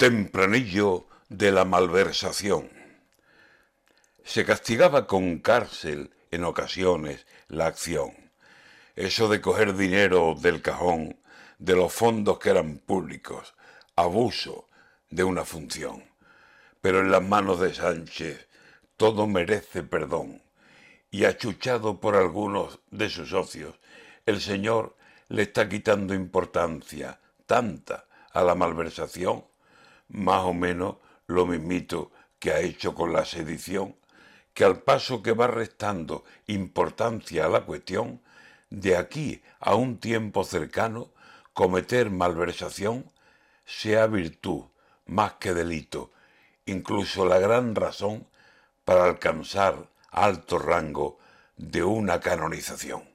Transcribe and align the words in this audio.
Tempranillo 0.00 1.08
de 1.28 1.52
la 1.52 1.66
malversación. 1.66 2.70
Se 4.24 4.46
castigaba 4.46 5.06
con 5.06 5.40
cárcel 5.40 6.14
en 6.30 6.44
ocasiones 6.44 7.26
la 7.48 7.66
acción. 7.66 8.12
Eso 8.96 9.28
de 9.28 9.42
coger 9.42 9.76
dinero 9.76 10.34
del 10.40 10.62
cajón, 10.62 11.20
de 11.58 11.76
los 11.76 11.92
fondos 11.92 12.38
que 12.38 12.48
eran 12.48 12.78
públicos, 12.78 13.52
abuso 13.94 14.70
de 15.10 15.22
una 15.22 15.44
función. 15.44 16.02
Pero 16.80 17.00
en 17.00 17.10
las 17.10 17.22
manos 17.22 17.60
de 17.60 17.74
Sánchez 17.74 18.48
todo 18.96 19.26
merece 19.26 19.82
perdón. 19.82 20.40
Y 21.10 21.26
achuchado 21.26 22.00
por 22.00 22.16
algunos 22.16 22.78
de 22.90 23.10
sus 23.10 23.28
socios, 23.28 23.78
el 24.24 24.40
señor 24.40 24.96
le 25.28 25.42
está 25.42 25.68
quitando 25.68 26.14
importancia, 26.14 27.20
tanta, 27.44 28.06
a 28.32 28.42
la 28.42 28.54
malversación, 28.54 29.44
más 30.10 30.42
o 30.44 30.52
menos 30.52 30.96
lo 31.26 31.46
mismito 31.46 32.10
que 32.38 32.52
ha 32.52 32.60
hecho 32.60 32.94
con 32.94 33.12
la 33.12 33.24
sedición, 33.24 33.96
que 34.54 34.64
al 34.64 34.82
paso 34.82 35.22
que 35.22 35.32
va 35.32 35.46
restando 35.46 36.24
importancia 36.46 37.46
a 37.46 37.48
la 37.48 37.64
cuestión, 37.64 38.20
de 38.70 38.96
aquí 38.96 39.42
a 39.58 39.74
un 39.74 39.98
tiempo 39.98 40.44
cercano, 40.44 41.10
cometer 41.52 42.10
malversación 42.10 43.10
sea 43.66 44.06
virtud 44.06 44.64
más 45.06 45.34
que 45.34 45.54
delito, 45.54 46.12
incluso 46.66 47.26
la 47.26 47.38
gran 47.38 47.74
razón 47.74 48.26
para 48.84 49.04
alcanzar 49.04 49.88
alto 50.10 50.58
rango 50.58 51.18
de 51.56 51.84
una 51.84 52.20
canonización. 52.20 53.10